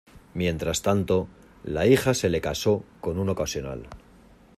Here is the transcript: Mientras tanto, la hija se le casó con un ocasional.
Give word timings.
Mientras 0.33 0.81
tanto, 0.81 1.27
la 1.63 1.85
hija 1.85 2.15
se 2.15 2.31
le 2.31 2.41
casó 2.41 2.83
con 3.01 3.19
un 3.19 3.29
ocasional. 3.29 3.85